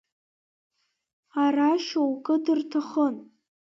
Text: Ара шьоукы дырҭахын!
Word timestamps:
Ара 1.43 1.69
шьоукы 1.85 2.35
дырҭахын! 2.43 3.15